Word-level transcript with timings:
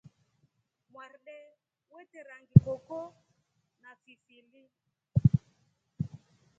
Mwarde 0.91 1.35
wete 1.93 2.19
rangi 2.27 2.57
Koko 2.65 3.01
na 3.81 3.89
fivili. 4.03 4.63